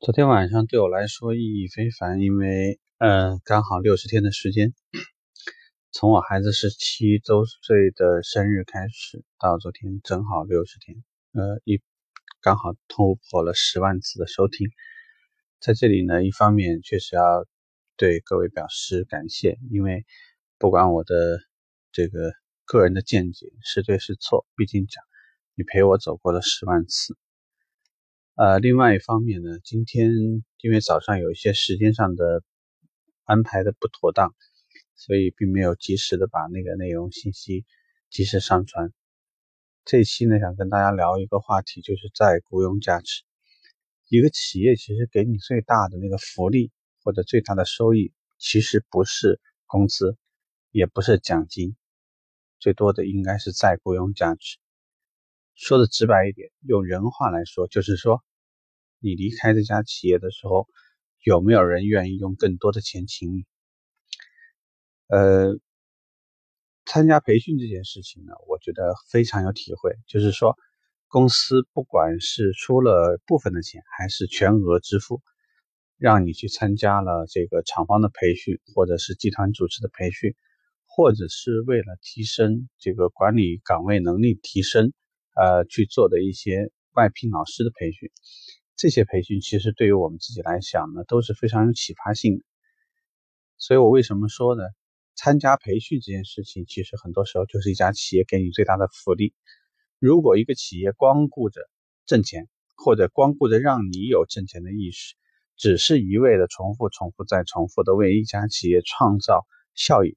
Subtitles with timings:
[0.00, 4.74] 昨天晚上对我来说意义非凡，因为呃刚好六十天的时间，
[5.92, 11.02] 从我孩子十七周岁的生日开始到昨天正好六十天，
[11.32, 11.80] 呃一
[12.42, 14.68] 刚好突破了十万次的收听，
[15.60, 17.46] 在这里呢，一方面确实要
[17.96, 20.04] 对各位表示感谢，因为
[20.58, 21.40] 不管我的
[21.92, 22.32] 这个
[22.64, 25.02] 个人的见解是对是错，毕竟讲
[25.54, 27.16] 你陪我走过了十万次。
[28.36, 30.10] 呃，另外一方面呢，今天
[30.60, 32.42] 因为早上有一些时间上的
[33.22, 34.34] 安排的不妥当，
[34.96, 37.64] 所以并没有及时的把那个内容信息
[38.10, 38.92] 及时上传。
[39.84, 43.22] 这期呢，想跟大家聊一个话题，就是在雇佣价值。
[44.08, 46.72] 一个企业其实给你最大的那个福利
[47.04, 50.16] 或者最大的收益，其实不是工资，
[50.72, 51.76] 也不是奖金，
[52.58, 54.58] 最多的应该是再雇佣价值。
[55.54, 58.22] 说的直白一点，用人话来说，就是说，
[58.98, 60.68] 你离开这家企业的时候，
[61.22, 63.44] 有没有人愿意用更多的钱请你？
[65.06, 65.56] 呃，
[66.86, 69.96] 参加培训这件事情呢，我觉得非常有体会。
[70.08, 70.56] 就是说，
[71.06, 75.22] 公司不管是出了部分的钱，还是全额支付，
[75.98, 80.34] 让你去参加了这个厂方的培训，或者是集团组织的培训，
[80.84, 84.92] 或者是为了提升这个管理岗位能力提升。
[85.34, 88.10] 呃，去做的一些外聘老师的培训，
[88.76, 92.44] 这些培训其实对于我们自己来讲呢，都是非常有启发性的。
[93.58, 94.62] 所以我为什么说呢？
[95.16, 99.32] 参加培训这件事情，其实很多时候就是一家企业给你最大的福利。
[100.00, 101.60] 如果一个企业光顾着
[102.04, 105.14] 挣钱，或者光顾着让你有挣钱的意识，
[105.56, 110.16] 只是一味的重复、重复再重复的为一家企业创造效益，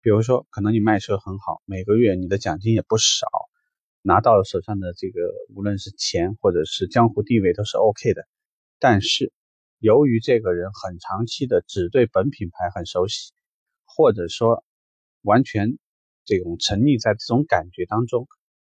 [0.00, 3.26] 比如说，可能你卖车很好，每个月你的奖金也不少。
[4.08, 5.20] 拿到手上的这个，
[5.54, 8.26] 无论是钱或者是江湖地位都是 OK 的，
[8.78, 9.34] 但是
[9.78, 13.34] 由于这个人很长期的只对本品牌很熟悉，
[13.84, 14.64] 或者说
[15.20, 15.76] 完全
[16.24, 18.26] 这种沉溺在这种感觉当中，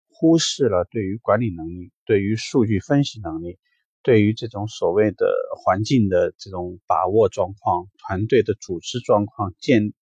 [0.09, 3.57] 忽视了对于管理能力、对于数据分析能力、
[4.03, 5.33] 对于这种所谓的
[5.63, 9.93] 环境的这种把握状况、团队的组织状况、建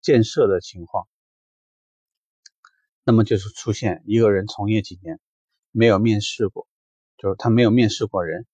[0.00, 1.06] 建设的情况。
[3.04, 5.18] 那么就是出现一个人从业几年，
[5.72, 6.68] 没有面试过，
[7.16, 8.46] 就是他没有面试过人，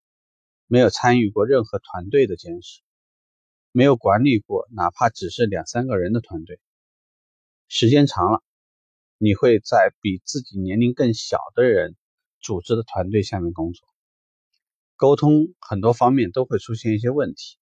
[0.66, 2.82] 没有参与过任何团队的建设，
[3.72, 6.60] 没有管理过哪怕只是两三个人的团队。
[7.68, 8.42] 时间长了，
[9.18, 11.94] 你会在比自己年龄更小的人
[12.40, 13.86] 组织的团队下面工作，
[14.96, 17.58] 沟通很多方面都会出现一些问题。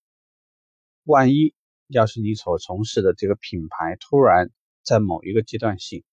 [1.03, 1.53] 万一
[1.89, 4.53] 要是你所从事的这个品牌突然
[4.85, 6.05] 在某一个阶段性，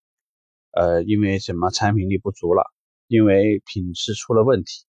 [0.76, 2.64] 呃，因为什么产品力不足了，
[3.06, 4.86] 因为品质出了问题，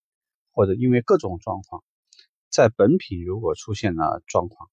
[0.51, 1.85] 或者因为各种状况，
[2.49, 4.71] 在本品如果出现了状况，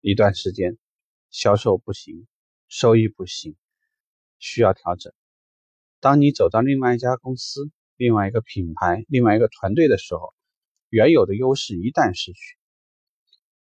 [0.00, 0.78] 一段时间
[1.30, 2.28] 销售不行，
[2.68, 3.56] 收益不行，
[4.38, 5.12] 需要调整。
[5.98, 10.32] 当你走到另外一家公司、另外一个品牌、另外一个团队的时候，
[10.90, 12.56] 原有的优势一旦失去，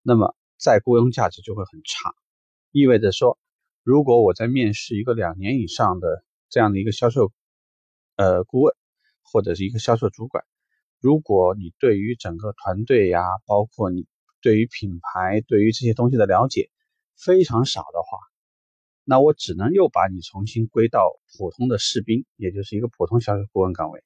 [0.02, 2.16] 那么再雇佣价值就会很差，
[2.72, 3.38] 意味着说，
[3.84, 6.24] 如果我在面试一个两年以上的。
[6.56, 7.34] 这样的一个销售，
[8.16, 8.74] 呃，顾问
[9.24, 10.46] 或者是一个销售主管，
[11.02, 14.08] 如果你对于整个团队呀，包括你
[14.40, 16.72] 对于品牌、对于这些东西的了解
[17.18, 18.20] 非常少的话，
[19.04, 24.02] 那我只能又把你重新归到普通的士兵，也就是一个普通销售顾问岗位。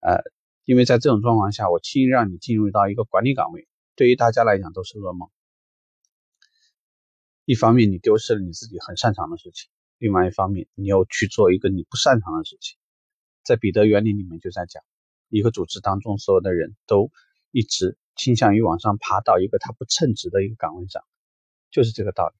[0.00, 0.18] 呃，
[0.66, 5.30] 因为在这种状况下，我轻易让你进入到一个管理岗位，对于大家来讲都是噩梦。
[7.46, 9.70] 一方面，你丢失了你自己很擅长的事情。
[9.98, 12.78] 另外一方面，你又去做一个你不擅长的事情，
[13.42, 14.82] 在彼得原理里面就在讲，
[15.28, 17.10] 一个组织当中所有的人都
[17.50, 21.02] 一直倾向于往上爬到一个他不称职的一个岗位上，
[21.70, 22.34] 就是这个道理。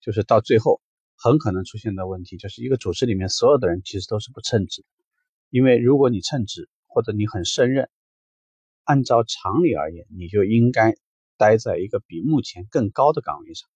[0.00, 0.82] 就是到最后
[1.14, 4.84] 很可能出现的问题，就是一个组织里面所有的人其实都是不称职。
[5.48, 7.88] 因为如果你称职或者你很胜任，
[8.82, 10.94] 按照常理而言，你就应该
[11.36, 13.70] 待在一个比目前更高的岗位上。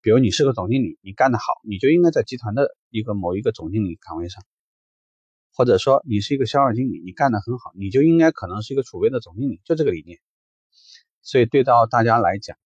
[0.00, 4.42] 比如你是个总经理，你干得好，你就应该在集团的一个某一个总经理岗位上；
[5.52, 10.20] 或者说你是一个销售经理，你干得很好，你就应该可能是一个储备的总经理，就这个理念。
[11.20, 12.56] 所以对到大家来讲，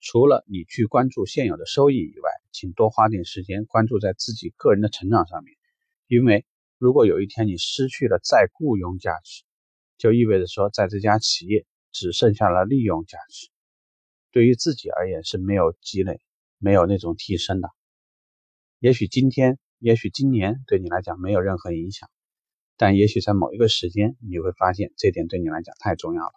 [0.00, 5.56] 除了你去关注现有的收益以外，请多花点时间关注在自己个人的成长上面。
[6.06, 6.46] 因为
[6.78, 9.42] 如果有一天你失去了再雇佣价值，
[9.98, 13.48] 就意味着说在这家企业只剩下了利用价值，
[14.30, 16.20] 对于自己而言是没有积累。
[16.62, 17.68] 没有那种提升的，
[18.78, 22.08] 也许今天，也许今年对你来讲没有任何影响，
[22.76, 26.32] 但也许在某一个时间，你会发现这点对你来讲太重要了。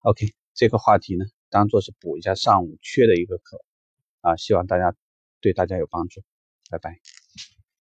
[0.00, 0.26] OK。
[0.54, 3.64] 这个话题呢，当做是补一下上午缺的一个课
[4.20, 4.94] 啊，希望大家
[5.40, 6.20] 对大家有帮助，
[6.70, 7.00] 拜拜。